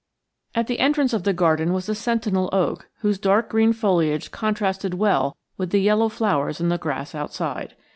[0.55, 4.95] At the entrance of the garden was a sentinel oak whose dark green foliage contrasted
[4.95, 7.75] well with the yellow flowers in the grass outside.